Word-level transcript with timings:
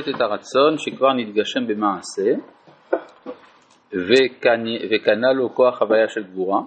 את 0.00 0.20
הרצון 0.20 0.78
שכבר 0.78 1.12
נתגשם 1.12 1.66
במעשה 1.66 2.30
וקנה 4.90 5.32
לו 5.32 5.54
כוח 5.54 5.78
חוויה 5.78 6.08
של 6.08 6.22
גבורה 6.22 6.60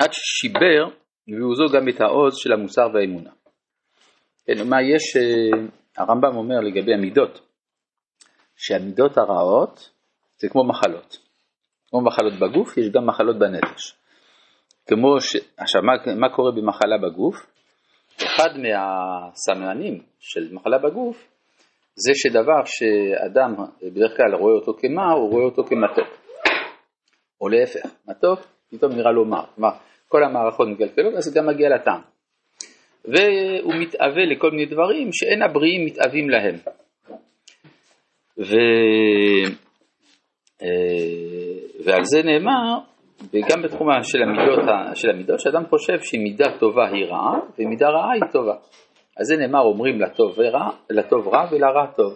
עד 0.00 0.10
ששיבר 0.12 0.88
והוא 1.28 1.54
גם 1.72 1.88
את 1.88 2.00
העוז 2.00 2.36
של 2.36 2.52
המוסר 2.52 2.88
והאמונה. 2.94 3.30
כן, 4.46 4.68
מה 4.68 4.82
יש, 4.82 5.16
אה, 5.16 5.66
הרמב"ם 5.96 6.36
אומר 6.36 6.60
לגבי 6.60 6.94
המידות, 6.94 7.40
שהמידות 8.56 9.18
הרעות 9.18 9.90
זה 10.38 10.48
כמו 10.48 10.64
מחלות. 10.64 11.16
כמו 11.90 12.00
מחלות 12.00 12.32
בגוף, 12.32 12.78
יש 12.78 12.88
גם 12.90 13.06
מחלות 13.06 13.38
בנפש. 13.38 13.94
כמו 14.86 15.20
ש... 15.20 15.36
עכשיו, 15.56 15.82
מה, 15.82 15.92
מה 16.16 16.36
קורה 16.36 16.52
במחלה 16.52 16.98
בגוף? 16.98 17.36
אחד 18.16 18.50
מהסמנים 18.58 20.02
של 20.18 20.48
מחלה 20.52 20.78
בגוף 20.78 21.28
זה 21.94 22.12
שדבר 22.14 22.64
שאדם 22.64 23.54
בדרך 23.82 24.16
כלל 24.16 24.34
רואה 24.34 24.54
אותו 24.54 24.72
כמה, 24.74 25.12
הוא 25.12 25.30
רואה 25.30 25.44
אותו 25.44 25.64
כמתוק. 25.64 26.08
או 27.40 27.48
להפך, 27.48 27.90
מתוק 28.08 28.40
פתאום 28.70 28.92
נראה 28.92 29.12
לו 29.12 29.24
מר. 29.24 29.44
כלומר, 29.54 29.70
כל 30.08 30.24
המערכות 30.24 30.68
מגלגלות, 30.68 31.14
אז 31.14 31.24
זה 31.24 31.40
גם 31.40 31.46
מגיע 31.46 31.68
לטעם. 31.68 32.00
והוא 33.04 33.74
מתאווה 33.80 34.24
לכל 34.34 34.50
מיני 34.50 34.66
דברים 34.66 35.12
שאין 35.12 35.42
הבריאים 35.42 35.84
מתאווים 35.84 36.30
להם. 36.30 36.54
ו... 38.38 38.54
אה, 40.62 40.68
ועל 41.84 42.04
זה 42.04 42.22
נאמר, 42.22 42.78
וגם 43.24 43.62
בתחום 43.62 43.88
של 44.02 44.22
המידות, 44.22 44.58
של 44.94 45.10
המידות, 45.10 45.40
שאדם 45.40 45.66
חושב 45.66 46.00
שמידה 46.02 46.58
טובה 46.58 46.88
היא 46.88 47.04
רעה 47.04 47.38
ומידה 47.58 47.88
רעה 47.88 48.12
היא 48.12 48.22
טובה. 48.32 48.54
אז 49.16 49.26
זה 49.26 49.36
נאמר, 49.36 49.60
אומרים 49.60 50.00
לטוב, 50.00 50.38
ורע, 50.38 50.70
לטוב 50.90 51.28
רע 51.28 51.48
ולרע 51.52 51.86
טוב. 51.96 52.12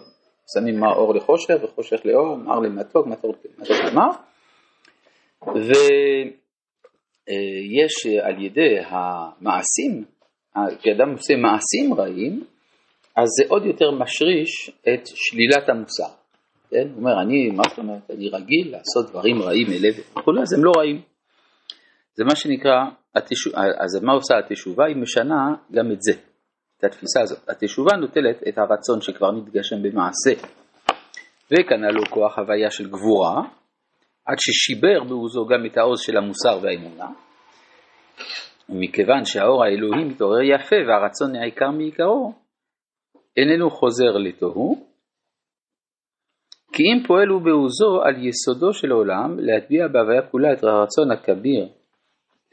שמים 0.53 0.83
אור 0.83 1.15
לחושך 1.15 1.55
וחושך 1.63 2.05
לאור, 2.05 2.35
מר 2.35 2.59
למתוק, 2.59 3.07
מתוק 3.07 3.35
למר. 3.91 4.09
ויש 5.55 5.75
על 8.21 8.43
ידי 8.43 8.79
המעשים, 8.87 10.05
כשאדם 10.79 11.11
עושה 11.11 11.35
מעשים 11.35 11.93
רעים, 11.93 12.43
אז 13.15 13.27
זה 13.37 13.43
עוד 13.49 13.65
יותר 13.65 13.91
משריש 13.91 14.69
את 14.69 15.01
שלילת 15.05 15.69
המוסר. 15.69 16.24
כן? 16.75 16.87
הוא 16.89 16.97
אומר, 16.97 17.21
אני, 17.21 17.49
מה 17.51 17.63
זאת 17.69 17.77
אומרת, 17.77 18.11
אני 18.11 18.29
רגיל 18.29 18.71
לעשות 18.71 19.09
דברים 19.09 19.41
רעים 19.41 19.67
אלה 19.67 19.89
וכולי, 19.97 20.41
אז 20.41 20.53
הם 20.53 20.65
לא 20.65 20.71
רעים. 20.77 21.01
זה 22.15 22.23
מה 22.23 22.35
שנקרא, 22.35 22.85
התשוב... 23.15 23.53
אז 23.55 24.03
מה 24.03 24.13
עושה 24.13 24.37
התשובה? 24.37 24.85
היא 24.85 24.95
משנה 24.95 25.55
גם 25.71 25.91
את 25.91 26.01
זה, 26.01 26.11
את 26.77 26.83
התפיסה 26.83 27.21
הזאת. 27.21 27.49
התשובה 27.49 27.95
נוטלת 27.95 28.43
את 28.47 28.57
הרצון 28.57 29.01
שכבר 29.01 29.31
נתגשם 29.31 29.75
במעשה, 29.83 30.47
וקנה 31.51 31.91
לו 31.91 32.05
כוח 32.09 32.39
הוויה 32.39 32.71
של 32.71 32.87
גבורה, 32.87 33.41
עד 34.25 34.37
ששיבר 34.39 35.03
בעוזו 35.03 35.45
גם 35.45 35.65
את 35.65 35.77
העוז 35.77 36.01
של 36.01 36.17
המוסר 36.17 36.59
והאמונה, 36.61 37.07
ומכיוון 38.69 39.25
שהאור 39.25 39.63
האלוהי 39.63 40.03
מתעורר 40.03 40.41
יפה 40.41 40.75
והרצון 40.87 41.35
העיקר 41.35 41.71
מעיקרו, 41.71 42.33
איננו 43.37 43.69
חוזר 43.69 44.17
לתוהו, 44.17 44.94
כי 46.75 46.83
אם 46.83 47.07
פועל 47.07 47.27
הוא 47.27 47.41
בעוזו 47.41 48.01
על 48.03 48.27
יסודו 48.27 48.73
של 48.73 48.91
העולם 48.91 49.39
להטביע 49.39 49.87
בהוויה 49.87 50.21
כולה 50.31 50.53
את 50.53 50.63
הרצון 50.63 51.11
הכביר, 51.11 51.67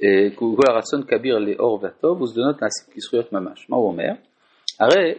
אה, 0.03 0.37
הוא 0.37 0.59
הרצון 0.69 1.03
כביר 1.09 1.39
לאור 1.39 1.81
וטוב 1.83 2.23
וזדונות 2.23 2.57
נעשים 2.63 2.95
כזכויות 2.95 3.33
ממש. 3.33 3.71
מה 3.71 3.77
הוא 3.77 3.87
אומר? 3.87 4.13
הרי 4.81 5.15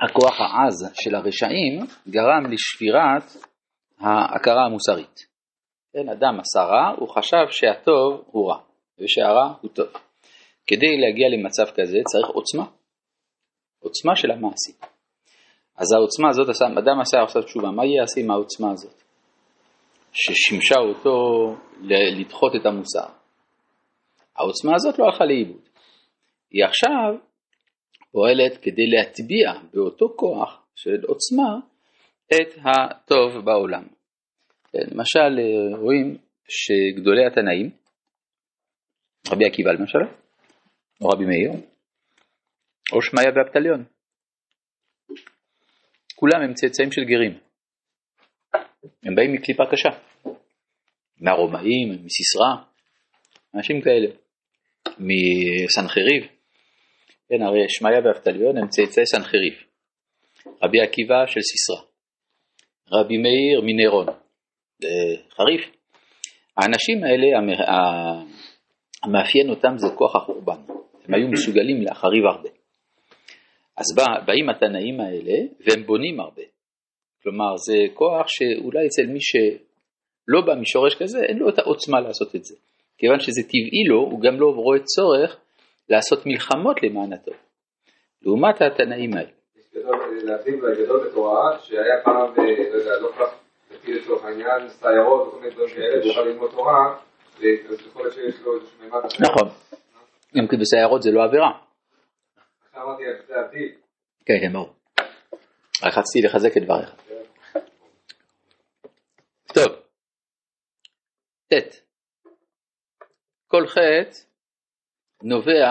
הכוח 0.00 0.40
העז 0.40 0.90
של 0.94 1.14
הרשעים 1.14 1.86
גרם 2.08 2.52
לשבירת 2.52 3.24
ההכרה 4.00 4.64
המוסרית. 4.64 5.16
כן, 5.92 6.08
אדם 6.08 6.40
עשה 6.40 6.60
רע, 6.60 6.94
הוא 6.98 7.08
חשב 7.08 7.46
שהטוב 7.50 8.24
הוא 8.26 8.50
רע 8.50 8.58
ושהרע 9.00 9.54
הוא 9.60 9.70
טוב. 9.70 9.86
כדי 10.66 10.96
להגיע 11.00 11.28
למצב 11.28 11.74
כזה 11.74 11.98
צריך 12.12 12.28
עוצמה, 12.28 12.64
עוצמה 13.82 14.16
של 14.16 14.30
המעשים. 14.30 14.91
אז 15.76 15.92
העוצמה 15.92 16.28
הזאת, 16.28 16.48
אדם 16.78 17.00
עשה 17.00 17.22
עכשיו 17.22 17.42
תשובה, 17.42 17.70
מה 17.70 17.86
יעשה 17.86 18.20
עם 18.20 18.30
העוצמה 18.30 18.72
הזאת? 18.72 19.02
ששימשה 20.12 20.74
אותו 20.78 21.16
לדחות 21.80 22.52
את 22.60 22.66
המוסר. 22.66 23.06
העוצמה 24.36 24.72
הזאת 24.74 24.98
לא 24.98 25.04
הלכה 25.04 25.24
לאיבוד. 25.24 25.62
היא 26.50 26.64
עכשיו 26.64 27.14
פועלת 28.12 28.56
כדי 28.62 28.86
להטביע 28.86 29.52
באותו 29.74 30.06
כוח 30.16 30.66
של 30.76 31.04
עוצמה 31.06 31.58
את 32.26 32.58
הטוב 32.64 33.44
בעולם. 33.44 33.82
כן, 34.72 34.78
למשל 34.90 35.40
רואים 35.78 36.16
שגדולי 36.48 37.26
התנאים, 37.26 37.70
רבי 39.32 39.44
עקיבא 39.46 39.70
למשל, 39.70 39.98
או 41.00 41.08
רבי 41.08 41.24
מאיר, 41.24 41.50
או 42.92 43.02
שמעיה 43.02 43.28
ואבטליון, 43.36 43.84
כולם 46.22 46.42
הם 46.42 46.54
צאצאים 46.54 46.92
של 46.92 47.04
גרים. 47.04 47.38
הם 49.04 49.14
באים 49.14 49.32
מקליפה 49.32 49.62
קשה, 49.70 49.88
מהרומאים, 51.20 51.88
מסיסרא, 52.04 52.54
אנשים 53.54 53.80
כאלה, 53.80 54.08
מסנחריב. 54.86 56.22
כן, 57.28 57.42
הרי 57.42 57.68
שמעיה 57.68 58.00
ואבטליון 58.04 58.58
הם 58.58 58.68
צאצאי 58.68 59.06
סנחריב. 59.06 59.54
רבי 60.62 60.80
עקיבא 60.80 61.26
של 61.26 61.40
סיסרא. 61.40 61.86
רבי 62.92 63.16
מאיר 63.16 63.60
מנירון. 63.60 64.06
חריף. 65.36 65.76
האנשים 66.56 67.04
האלה, 67.04 67.26
המאפיין 69.02 69.50
אותם 69.50 69.74
זה 69.76 69.86
כוח 69.96 70.16
החורבן. 70.16 70.60
הם 71.04 71.14
היו 71.14 71.28
מסוגלים 71.28 71.82
להחריב 71.82 72.24
הרבה. 72.24 72.61
אז 73.76 73.86
בא, 73.96 74.04
באים 74.26 74.48
התנאים 74.48 75.00
האלה 75.00 75.38
והם 75.66 75.86
בונים 75.86 76.20
הרבה. 76.20 76.42
כלומר 77.22 77.56
זה 77.56 77.76
כוח 77.94 78.26
שאולי 78.26 78.86
אצל 78.86 79.06
מי 79.06 79.20
שלא 79.20 80.40
בא 80.46 80.54
משורש 80.60 80.94
כזה 80.94 81.18
אין 81.28 81.38
לו 81.38 81.48
את 81.48 81.58
העוצמה 81.58 82.00
לעשות 82.00 82.36
את 82.36 82.44
זה. 82.44 82.54
כיוון 82.98 83.20
שזה 83.20 83.42
טבעי 83.42 83.84
לו 83.88 84.00
הוא 84.00 84.20
גם 84.20 84.40
לא 84.40 84.46
רואה 84.46 84.78
צורך 84.78 85.36
לעשות 85.88 86.26
מלחמות 86.26 86.82
למען 86.82 87.12
הטוב. 87.12 87.34
לעומת 88.22 88.62
התנאים 88.62 89.10
האלה. 89.16 89.30
להבדיל 90.24 90.60
בגדול 90.60 91.08
בתורה 91.08 91.58
שהיה 91.62 92.00
פעם, 92.04 92.30
אה, 92.38 92.70
לא 92.70 92.76
יודע, 92.76 93.00
לא 93.00 93.08
כל 93.08 93.24
כך 93.24 93.34
לפי 93.74 93.92
לצורך 93.94 94.24
העניין, 94.24 94.68
סיירות 94.68 95.28
וכל 95.28 95.40
מיני 95.40 95.54
דברים 95.54 95.68
כאלה, 95.68 96.04
ויוכל 96.04 96.20
ללמוד 96.20 96.50
תורה, 96.50 96.96
אז 97.36 97.42
יכול 97.86 98.02
להיות 98.02 98.14
שיש 98.14 98.40
לו 98.40 98.54
איזשהו 98.54 98.78
מימד 98.82 99.04
אחר. 99.04 99.18
נכון. 99.20 99.48
גם 100.36 100.46
כי 100.48 100.56
בסיירות 100.56 101.02
זה 101.02 101.10
לא 101.10 101.24
עבירה. 101.24 101.50
אמרתי 101.50 101.60
על 101.60 101.60
זה 101.60 102.50
עתיד. 102.50 102.61
כן, 104.26 104.34
כן, 104.40 104.52
ברור. 104.52 104.72
רק 105.82 105.98
רציתי 105.98 106.26
לחזק 106.26 106.56
את 106.56 106.62
דבריך. 106.62 106.94
טוב, 109.54 109.82
ט' 111.48 111.82
כל 113.46 113.66
חטא 113.66 114.18
נובע, 115.22 115.70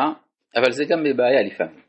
אבל 0.56 0.72
זה 0.72 0.84
גם 0.90 1.04
בעיה 1.18 1.42
לפעמים. 1.42 1.82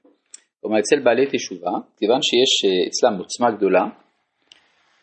כלומר 0.60 0.78
אצל 0.80 1.00
בעלי 1.00 1.26
תשובה, 1.26 1.70
כיוון 1.96 2.18
שיש 2.22 2.52
אה, 2.64 2.88
אצלם 2.88 3.18
עוצמה 3.18 3.50
גדולה, 3.56 3.84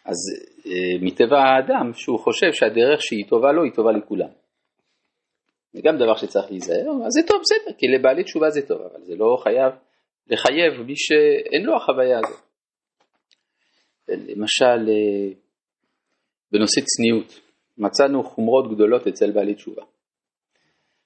אז 0.05 0.17
אה, 0.65 0.97
מטבע 1.01 1.39
האדם 1.39 1.93
שהוא 1.93 2.19
חושב 2.19 2.51
שהדרך 2.51 3.01
שהיא 3.01 3.25
טובה 3.29 3.51
לו 3.51 3.63
היא 3.63 3.73
טובה 3.73 3.91
לכולם. 3.91 4.29
זה 5.73 5.81
גם 5.83 5.97
דבר 5.97 6.15
שצריך 6.15 6.51
להיזהר, 6.51 6.87
אז 7.05 7.11
זה 7.13 7.27
טוב, 7.27 7.41
בסדר, 7.41 7.73
כי 7.77 7.87
לבעלי 7.87 8.23
תשובה 8.23 8.49
זה 8.49 8.67
טוב, 8.67 8.81
אבל 8.81 9.03
זה 9.03 9.15
לא 9.15 9.37
חייב 9.43 9.73
לחייב 10.29 10.81
מי 10.81 10.93
שאין 10.95 11.63
לו 11.63 11.75
החוויה 11.77 12.19
הזאת. 12.19 12.49
למשל, 14.07 14.89
אה, 14.89 15.33
בנושא 16.51 16.81
צניעות, 16.81 17.39
מצאנו 17.77 18.23
חומרות 18.23 18.75
גדולות 18.75 19.07
אצל 19.07 19.31
בעלי 19.31 19.55
תשובה. 19.55 19.83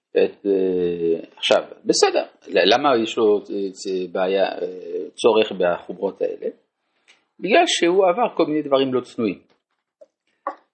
את, 0.09 0.45
אה, 0.45 1.29
עכשיו, 1.35 1.63
בסדר, 1.85 2.25
למה 2.47 2.89
יש 3.03 3.17
לו 3.17 3.37
אה, 3.37 4.07
בעיה, 4.11 4.45
צורך 5.13 5.51
בחומרות 5.51 6.21
האלה? 6.21 6.47
בגלל 7.39 7.63
שהוא 7.67 8.05
עבר 8.09 8.37
כל 8.37 8.45
מיני 8.45 8.61
דברים 8.61 8.93
לא 8.93 9.01
צנועים. 9.01 9.39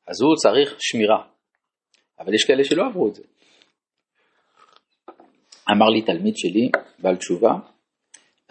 אז 0.08 0.22
הוא 0.22 0.36
צריך 0.36 0.76
שמירה, 0.80 1.24
אבל 2.20 2.34
יש 2.34 2.46
כאלה 2.48 2.64
שלא 2.64 2.86
עברו 2.86 3.08
את 3.08 3.16
זה. 3.16 3.24
אמר 5.72 5.90
לי 5.90 6.02
תלמיד 6.02 6.34
שלי, 6.38 6.70
בעל 7.00 7.16
תשובה, 7.16 7.52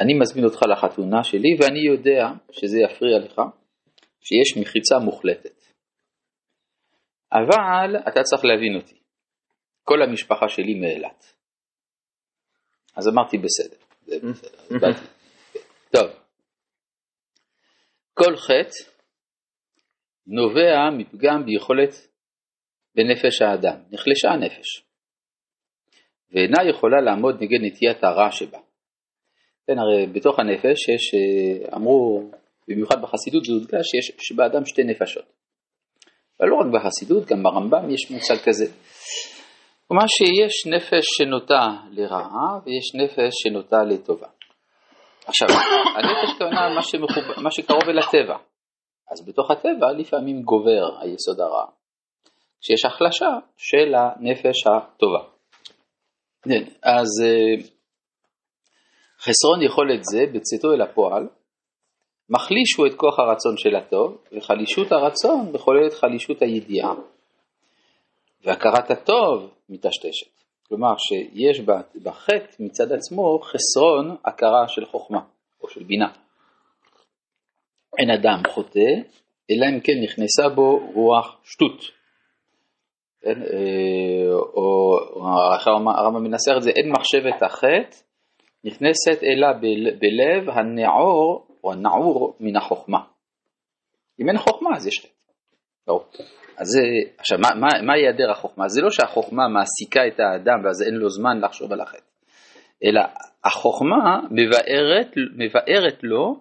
אני 0.00 0.14
מזמין 0.14 0.44
אותך 0.44 0.58
לחתונה 0.62 1.24
שלי 1.24 1.56
ואני 1.58 1.80
יודע 1.86 2.26
שזה 2.52 2.78
יפריע 2.78 3.18
לך, 3.18 3.40
שיש 4.20 4.56
מחיצה 4.60 4.98
מוחלטת. 5.04 5.58
אבל 7.32 7.96
אתה 8.08 8.22
צריך 8.22 8.44
להבין 8.44 8.76
אותי, 8.76 8.98
כל 9.84 10.02
המשפחה 10.02 10.48
שלי 10.48 10.74
מאילת. 10.74 11.34
אז 12.96 13.08
אמרתי 13.08 13.36
בסדר. 13.38 13.76
טוב, 15.92 16.10
כל 18.14 18.36
חטא 18.36 18.90
נובע 20.26 20.90
מפגם 20.98 21.44
ביכולת 21.46 21.90
בנפש 22.94 23.42
האדם, 23.42 23.82
נחלשה 23.90 24.28
הנפש, 24.28 24.84
ואינה 26.30 26.70
יכולה 26.70 27.00
לעמוד 27.00 27.34
נגד 27.34 27.58
נטיית 27.62 28.04
הרע 28.04 28.30
שבה. 28.32 28.58
כן, 29.68 29.78
הרי 29.78 30.06
בתוך 30.06 30.38
הנפש 30.38 30.88
יש, 30.88 31.14
אה, 31.14 31.76
אמרו, 31.76 32.22
במיוחד 32.68 33.02
בחסידות 33.02 33.44
זה 33.44 33.52
הודגש 33.52 33.86
שיש 33.90 34.32
באדם 34.36 34.66
שתי 34.66 34.84
נפשות. 34.84 35.24
אבל 36.40 36.48
לא 36.48 36.56
רק 36.56 36.66
בחסידות, 36.74 37.26
גם 37.26 37.42
ברמב"ם 37.42 37.90
יש 37.90 38.10
מושג 38.10 38.36
כזה. 38.44 38.66
כלומר 39.88 40.04
שיש 40.06 40.66
נפש 40.66 41.04
שנוטה 41.18 41.66
לרעה 41.90 42.58
ויש 42.64 42.94
נפש 42.94 43.32
שנוטה 43.42 43.82
לטובה. 43.82 44.26
עכשיו, 45.26 45.48
הנפש 45.96 46.38
כוונה 46.38 46.74
מה, 46.74 46.82
שמחוב... 46.82 47.42
מה 47.42 47.50
שקרוב 47.50 47.82
אל 47.88 47.98
הטבע. 47.98 48.36
אז 49.10 49.28
בתוך 49.28 49.50
הטבע 49.50 49.92
לפעמים 49.98 50.42
גובר 50.42 51.00
היסוד 51.00 51.40
הרע. 51.40 51.64
כשיש 52.60 52.84
החלשה 52.84 53.30
של 53.56 53.94
הנפש 53.94 54.66
הטובה. 54.66 55.24
כן, 56.42 56.64
אז 56.82 57.08
אה, 57.24 57.77
חסרון 59.20 59.62
יכולת 59.62 60.00
זה 60.02 60.24
בצאתו 60.32 60.72
אל 60.72 60.82
הפועל 60.82 61.28
מחליש 62.30 62.74
הוא 62.78 62.86
את 62.86 62.94
כוח 62.94 63.18
הרצון 63.18 63.56
של 63.56 63.76
הטוב, 63.76 64.18
וחלישות 64.32 64.92
הרצון 64.92 65.52
מחוללת 65.52 65.92
חלישות 65.92 66.42
הידיעה. 66.42 66.94
והכרת 68.44 68.90
הטוב 68.90 69.50
מטשטשת. 69.68 70.38
כלומר 70.68 70.94
שיש 70.98 71.60
בחטא 72.02 72.56
מצד 72.60 72.92
עצמו 72.92 73.38
חסרון 73.42 74.16
הכרה 74.24 74.68
של 74.68 74.84
חוכמה 74.84 75.20
או 75.62 75.68
של 75.68 75.82
בינה. 75.82 76.08
אין 77.98 78.10
אדם 78.10 78.42
חוטא, 78.48 78.90
אלא 79.50 79.66
אם 79.74 79.80
כן 79.80 79.92
נכנסה 80.04 80.48
בו 80.54 80.80
רוח 80.94 81.36
שטות. 81.44 81.80
כן? 83.20 83.42
אה, 83.42 84.32
או 84.32 84.98
הרמב"ם 85.86 86.24
מנסח 86.24 86.52
את 86.56 86.62
זה, 86.62 86.70
אין 86.70 86.92
מחשבת 86.98 87.42
החטא, 87.42 88.07
נכנסת 88.68 89.22
אלא 89.22 89.48
בלב 89.98 90.50
הנעור 90.50 91.46
או 91.64 91.72
הנעור 91.72 92.36
מן 92.40 92.56
החוכמה. 92.56 92.98
אם 94.20 94.28
אין 94.28 94.38
חוכמה 94.38 94.76
אז 94.76 94.86
יש. 94.86 95.06
לא. 95.88 96.04
אז 96.56 96.66
זה, 96.66 96.80
עכשיו, 97.18 97.38
מה, 97.38 97.48
מה, 97.54 97.82
מה 97.82 97.92
היעדר 97.94 98.30
החוכמה? 98.30 98.68
זה 98.68 98.80
לא 98.82 98.90
שהחוכמה 98.90 99.48
מעסיקה 99.48 100.06
את 100.06 100.20
האדם 100.20 100.64
ואז 100.64 100.82
אין 100.82 100.94
לו 100.94 101.10
זמן 101.10 101.40
לחשוב 101.40 101.72
על 101.72 101.80
החטא, 101.80 102.10
אלא 102.84 103.00
החוכמה 103.44 104.20
מבארת, 104.30 105.14
מבארת 105.36 105.98
לו 106.02 106.40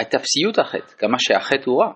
את 0.00 0.14
אפסיות 0.14 0.58
החטא, 0.58 0.96
כמה 0.98 1.16
שהחטא 1.18 1.70
הוא 1.70 1.82
רע. 1.82 1.92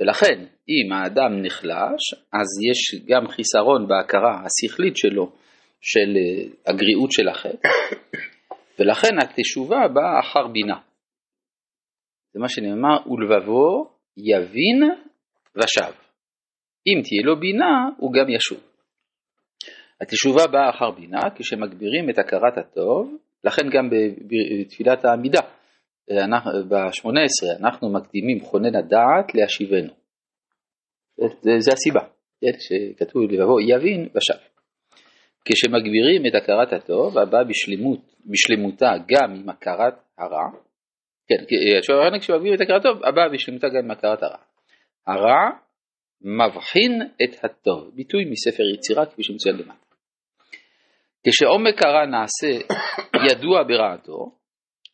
ולכן, 0.00 0.44
אם 0.68 0.92
האדם 0.92 1.42
נחלש, 1.42 2.14
אז 2.32 2.48
יש 2.70 3.02
גם 3.06 3.28
חיסרון 3.28 3.88
בהכרה 3.88 4.40
השכלית 4.44 4.96
שלו 4.96 5.32
של 5.80 6.16
אה, 6.16 6.72
הגריעות 6.72 7.12
של 7.12 7.28
החטא, 7.28 7.68
ולכן 8.78 9.18
התשובה 9.22 9.88
באה 9.94 10.20
אחר 10.20 10.46
בינה. 10.46 10.78
זה 12.32 12.40
מה 12.40 12.48
שנאמר, 12.48 12.96
ולבבו 13.06 13.90
יבין 14.16 14.82
ושב. 15.56 15.92
אם 16.86 17.00
תהיה 17.04 17.22
לו 17.24 17.40
בינה, 17.40 17.88
הוא 17.98 18.12
גם 18.12 18.28
ישוב. 18.28 18.60
התשובה 20.00 20.46
באה 20.52 20.70
אחר 20.70 20.90
בינה 20.90 21.20
כשמגבירים 21.34 22.10
את 22.10 22.18
הכרת 22.18 22.58
הטוב, 22.58 23.16
לכן 23.44 23.62
גם 23.72 23.90
בתפילת 23.90 25.04
העמידה, 25.04 25.40
ב-18 26.68 27.60
אנחנו 27.60 27.92
מקדימים 27.92 28.40
חונן 28.40 28.76
הדעת 28.76 29.34
להשיבנו. 29.34 29.92
זה, 31.16 31.50
זה 31.58 31.72
הסיבה, 31.72 32.00
כן, 32.40 32.58
שכתוב 32.58 33.22
לבבו 33.22 33.60
יבין 33.60 34.08
ושב. 34.14 34.55
כשמגבירים 35.46 36.26
את 36.26 36.34
הכרת 36.34 36.72
הטוב, 36.72 37.18
הבא 37.18 37.42
בשלמות, 37.42 38.00
בשלמותה 38.26 38.92
גם 39.08 39.34
עם 39.34 39.48
הכרת 39.48 39.94
הרע, 40.18 40.50
כן, 41.28 41.44
כשמגבירים 42.20 42.54
את 42.54 42.60
הכרת 42.60 42.84
הטוב, 42.84 43.04
הבא 43.04 43.28
בשלמותה 43.32 43.68
גם 43.68 43.84
עם 43.84 43.90
הכרת 43.90 44.22
הרע. 44.22 44.38
הרע 45.06 45.50
מבחין 46.20 47.02
את 47.02 47.44
הטוב, 47.44 47.90
ביטוי 47.94 48.24
מספר 48.24 48.62
יצירה 48.74 49.06
כפי 49.06 49.22
שמצוין 49.22 49.56
למטה. 49.56 49.86
כשעומק 51.26 51.82
הרע 51.82 52.06
נעשה 52.06 52.74
ידוע 53.30 53.62
ברעתו, 53.62 54.32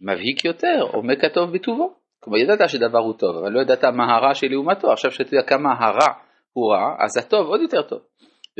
מבהיק 0.00 0.44
יותר 0.44 0.87
עומק 0.93 1.25
הטוב 1.25 1.52
בטובו. 1.52 1.94
כלומר 2.20 2.38
ידעת 2.38 2.69
שדבר 2.69 2.99
הוא 2.99 3.14
טוב, 3.19 3.37
אבל 3.37 3.52
לא 3.52 3.60
ידעת 3.60 3.84
מה 3.84 4.14
הרע 4.14 4.34
של 4.34 4.46
לעומתו, 4.50 4.93
עכשיו 4.93 5.10
שאתה 5.10 5.34
יודע 5.34 5.46
כמה 5.46 5.69
הרע 5.81 6.12
הוא 6.52 6.72
רע, 6.72 7.04
אז 7.04 7.25
הטוב 7.25 7.46
עוד 7.46 7.60
יותר 7.60 7.82
טוב. 7.82 8.00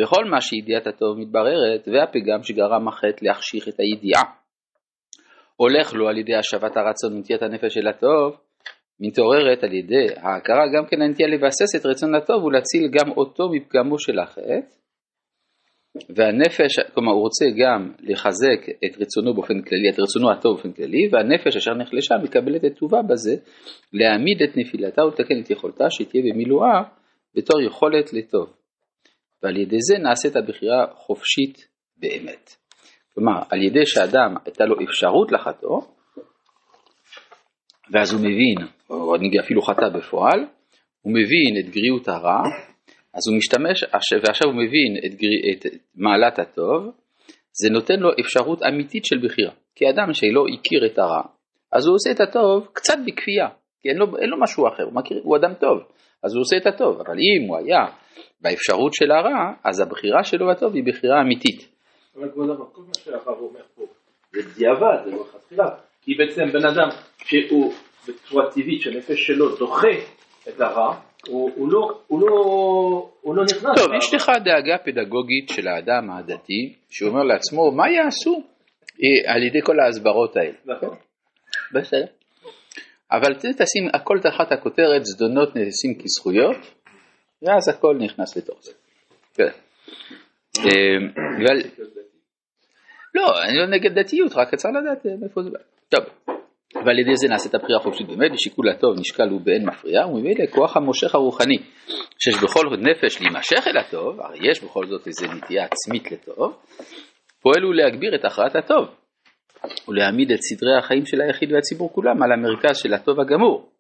וכל 0.01 0.25
מה 0.25 0.41
שידיעת 0.41 0.87
הטוב 0.87 1.19
מתבררת, 1.19 1.89
והפגם 1.89 2.43
שגרם 2.43 2.89
החטא 2.89 3.25
להחשיך 3.25 3.69
את 3.69 3.81
הידיעה. 3.81 4.23
הולך 5.57 5.95
לו 5.95 6.09
על 6.09 6.19
ידי 6.19 6.35
השבת 6.35 6.77
הרצון 6.77 7.17
ונטיית 7.17 7.43
הנפש 7.43 7.75
של 7.75 7.89
הטוב, 7.89 8.37
מתעוררת 9.01 9.65
על 9.65 9.73
ידי 9.73 10.07
ההכרה 10.17 10.65
גם 10.77 10.87
כן 10.87 11.03
הנטייה 11.03 11.29
לבסס 11.29 11.77
את 11.77 11.87
רצון 11.87 12.15
הטוב 12.15 12.45
ולהציל 12.45 12.89
גם 12.93 13.11
אותו 13.11 13.49
מפגמו 13.49 13.99
של 13.99 14.19
החטא. 14.19 14.61
והנפש, 16.17 16.79
כלומר 16.95 17.13
הוא 17.13 17.21
רוצה 17.21 17.45
גם 17.63 17.93
לחזק 18.01 18.69
את 18.85 19.01
רצונו 19.01 19.35
באופן 19.35 19.63
כללי, 19.63 19.91
את 19.91 19.99
רצונו 20.01 20.33
הטוב 20.33 20.55
באופן 20.55 20.73
כללי, 20.73 21.09
והנפש 21.13 21.57
אשר 21.57 21.75
נחלשה 21.75 22.15
מקבלת 22.23 22.65
את 22.65 22.79
טובה 22.79 23.03
בזה, 23.03 23.37
להעמיד 23.93 24.43
את 24.43 24.57
נפילתה 24.57 25.05
ולתקן 25.05 25.41
את 25.45 25.51
יכולתה 25.51 25.91
שתהיה 25.91 26.23
במילואה 26.23 26.83
בתור 27.37 27.61
יכולת 27.61 28.13
לטוב. 28.13 28.62
ועל 29.43 29.57
ידי 29.57 29.77
זה 29.81 29.99
נעשית 29.99 30.37
הבחירה 30.37 30.87
חופשית 30.95 31.69
באמת. 31.97 32.51
כלומר, 33.15 33.43
על 33.51 33.63
ידי 33.63 33.87
שאדם 33.87 34.35
הייתה 34.45 34.65
לו 34.65 34.77
אפשרות 34.85 35.33
לחטוא, 35.33 35.81
ואז 37.93 38.13
הוא 38.13 38.21
מבין, 38.21 38.69
או 38.91 39.15
אפילו 39.45 39.63
חטא 39.63 39.89
בפועל, 39.89 40.41
הוא 41.01 41.13
מבין 41.13 41.53
את 41.61 41.71
גריעות 41.71 42.09
הרע, 42.09 42.43
אז 43.15 43.29
הוא 43.29 43.37
משתמש, 43.37 43.85
ועכשיו 44.27 44.49
הוא 44.49 44.57
מבין 44.57 44.97
את, 45.07 45.15
גרי, 45.15 45.53
את 45.53 45.67
מעלת 45.95 46.39
הטוב, 46.39 46.91
זה 47.53 47.71
נותן 47.71 48.01
לו 48.01 48.11
אפשרות 48.21 48.63
אמיתית 48.63 49.05
של 49.05 49.19
בחירה. 49.25 49.53
כי 49.75 49.91
אדם 49.91 50.13
שלא 50.13 50.45
הכיר 50.55 50.87
את 50.87 50.99
הרע, 50.99 51.23
אז 51.73 51.87
הוא 51.87 51.95
עושה 51.95 52.11
את 52.11 52.21
הטוב 52.21 52.69
קצת 52.73 52.99
בכפייה, 53.07 53.49
כי 53.81 53.89
אין 53.89 53.97
לו, 53.97 54.19
אין 54.19 54.29
לו 54.29 54.41
משהו 54.41 54.69
אחר, 54.69 54.83
הוא, 54.83 54.95
מכיר, 54.95 55.21
הוא 55.23 55.37
אדם 55.37 55.55
טוב, 55.55 55.79
אז 56.23 56.35
הוא 56.35 56.41
עושה 56.41 56.57
את 56.57 56.67
הטוב, 56.67 57.01
אבל 57.01 57.17
אם 57.19 57.49
הוא 57.49 57.57
היה 57.57 57.87
באפשרות 58.43 58.95
של 58.95 59.11
הרע, 59.11 59.53
אז 59.65 59.81
הבחירה 59.81 60.25
שלו 60.25 60.47
בטוב 60.51 60.75
היא 60.75 60.85
בחירה 60.87 61.21
אמיתית. 61.21 61.69
אבל 62.17 62.29
כבוד 62.33 62.51
הרב, 62.51 62.69
כל 62.73 62.83
מה 62.87 62.95
שהרב 63.05 63.39
אומר 63.41 63.61
פה, 63.75 63.83
זה 64.33 64.41
דיעבד, 64.57 65.05
זה 65.05 65.11
לא 65.11 65.25
חתחילה, 65.33 65.65
כי 66.03 66.15
בעצם 66.15 66.43
בן 66.53 66.67
אדם 66.67 66.89
שהוא 67.19 67.73
בצורה 68.09 68.51
טבעית 68.51 68.81
שהנפש 68.81 69.27
שלו 69.27 69.57
דוחה 69.57 69.89
את 70.49 70.61
הרע, 70.61 70.95
הוא, 71.29 71.51
הוא, 71.57 71.73
לא, 71.73 72.01
הוא, 72.07 72.21
לא, 72.21 72.35
הוא 73.21 73.37
לא 73.37 73.43
נכנס. 73.45 73.85
טוב, 73.85 73.95
יש 73.99 74.15
לך 74.15 74.29
דאגה 74.45 74.79
פדגוגית 74.79 75.49
של 75.49 75.69
האדם 75.69 76.11
הדתי, 76.11 76.75
שאומר 76.91 77.23
לעצמו, 77.23 77.71
מה 77.71 77.91
יעשו 77.91 78.43
אה, 79.03 79.35
על 79.35 79.43
ידי 79.43 79.59
כל 79.63 79.81
ההסברות 79.81 80.37
האלה. 80.37 80.55
נכון. 80.65 80.97
בסדר. 81.75 82.07
אבל 83.13 83.35
תשים 83.35 83.89
הכל 83.95 84.19
תחת 84.23 84.53
הכותרת 84.53 85.05
זדונות 85.05 85.57
נעשים 85.57 85.95
כזכויות, 86.03 86.57
ואז 87.43 87.69
הכל 87.69 87.97
נכנס 88.01 88.37
לתוך 88.37 88.63
זה. 88.63 88.73
כן. 89.35 89.49
אה, 90.59 91.23
לא, 93.15 93.43
אני 93.45 93.59
לא 93.59 93.67
נגד 93.67 93.99
דתיות, 93.99 94.33
רק 94.37 94.55
צריך 94.55 94.75
לדעת 94.83 95.07
אה, 95.07 95.17
מאיפה 95.21 95.43
זה 95.43 95.51
בא. 95.51 95.59
טוב. 95.89 96.05
ועל 96.75 96.99
ידי 96.99 97.17
זה 97.17 97.29
נעשית 97.29 97.55
הבחירה 97.55 97.79
חופשית 97.79 98.07
באמת, 98.07 98.31
ושיקול 98.35 98.69
הטוב 98.69 99.01
נשקל 99.01 99.29
הוא 99.29 99.41
באין 99.41 99.67
מפריע, 99.69 100.07
וממילא 100.07 100.47
כוח 100.47 100.77
המושך 100.77 101.15
הרוחני, 101.15 101.59
שיש 102.19 102.43
בכל 102.43 102.61
נפש 102.79 103.21
להימשך 103.21 103.67
אל 103.67 103.77
הטוב, 103.77 104.21
הרי 104.21 104.51
יש 104.51 104.65
בכל 104.65 104.87
זאת 104.87 105.07
איזו 105.07 105.27
נטייה 105.33 105.65
עצמית 105.65 106.13
לטוב, 106.13 106.57
פועל 107.43 107.63
הוא 107.63 107.75
להגביר 107.75 108.15
את 108.15 108.25
הכרעת 108.25 108.57
הטוב, 108.57 108.89
ולהעמיד 109.89 110.33
את 110.33 110.39
סדרי 110.41 110.79
החיים 110.79 111.07
של 111.07 111.21
היחיד 111.21 111.53
והציבור 111.53 111.93
כולם 111.93 112.23
על 112.23 112.33
המרכז 112.33 112.77
של 112.77 112.95
הטוב 112.95 113.21
הגמור. 113.21 113.71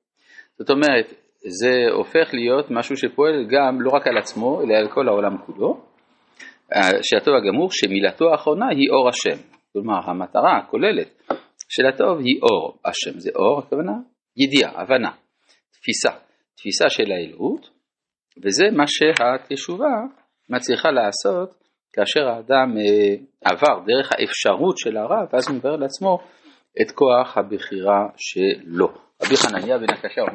זאת 0.59 0.71
אומרת, 0.71 1.14
זה 1.46 1.72
הופך 1.92 2.34
להיות 2.34 2.70
משהו 2.70 2.96
שפועל 2.96 3.46
גם 3.50 3.80
לא 3.80 3.90
רק 3.90 4.06
על 4.06 4.18
עצמו, 4.18 4.62
אלא 4.62 4.75
על 4.75 4.88
כל 4.88 5.08
העולם 5.08 5.38
כולו, 5.38 5.80
שהטוב 7.02 7.34
הגמור, 7.34 7.68
שמילתו 7.70 8.32
האחרונה 8.32 8.66
היא 8.68 8.90
אור 8.90 9.08
השם. 9.08 9.42
כלומר, 9.72 10.11
המטרה 10.11 10.58
הכוללת 10.58 11.22
של 11.68 11.87
הטוב 11.87 12.18
היא 12.18 12.40
אור. 12.42 12.78
השם 12.84 13.18
זה 13.18 13.30
אור, 13.34 13.58
הכוונה 13.58 13.92
ידיעה, 14.37 14.80
הבנה, 14.80 15.11
תפיסה, 15.72 16.11
תפיסה 16.56 16.90
של 16.90 17.12
האלוהות, 17.12 17.70
וזה 18.44 18.64
מה 18.72 18.84
שהתשובה 18.87 19.94
מצליחה 20.50 20.90
לעשות 20.90 21.54
כאשר 21.92 22.28
האדם 22.28 22.76
אה, 22.78 23.14
עבר 23.44 23.80
דרך 23.87 24.12
האפשרות 24.12 24.78
של 24.78 24.96
הרע, 24.96 25.25
ואז 25.32 25.49
הוא 25.49 25.56
מברר 25.56 25.76
לעצמו 25.76 26.18
את 26.82 26.90
כוח 26.90 27.38
הבחירה 27.38 28.06
שלו. 28.16 28.88
רבי 29.22 29.37
חנניה 29.37 29.78
בן 29.78 29.92
הקשה 29.92 30.20
אומר 30.20 30.30